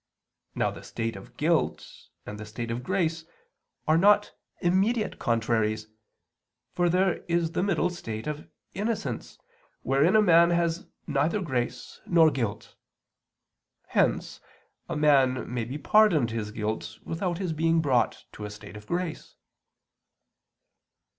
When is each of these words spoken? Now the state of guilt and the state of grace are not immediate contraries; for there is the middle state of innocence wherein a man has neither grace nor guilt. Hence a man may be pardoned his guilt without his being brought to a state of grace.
Now 0.55 0.71
the 0.71 0.81
state 0.81 1.15
of 1.15 1.37
guilt 1.37 1.87
and 2.25 2.39
the 2.39 2.45
state 2.47 2.71
of 2.71 2.81
grace 2.81 3.23
are 3.87 3.99
not 3.99 4.33
immediate 4.59 5.19
contraries; 5.19 5.89
for 6.73 6.89
there 6.89 7.17
is 7.27 7.51
the 7.51 7.61
middle 7.61 7.91
state 7.91 8.25
of 8.25 8.47
innocence 8.73 9.37
wherein 9.83 10.15
a 10.15 10.19
man 10.23 10.49
has 10.49 10.87
neither 11.05 11.39
grace 11.39 12.01
nor 12.07 12.31
guilt. 12.31 12.73
Hence 13.89 14.41
a 14.89 14.95
man 14.97 15.53
may 15.53 15.65
be 15.65 15.77
pardoned 15.77 16.31
his 16.31 16.49
guilt 16.49 16.97
without 17.05 17.37
his 17.37 17.53
being 17.53 17.79
brought 17.79 18.25
to 18.31 18.45
a 18.45 18.49
state 18.49 18.75
of 18.75 18.87
grace. 18.87 19.35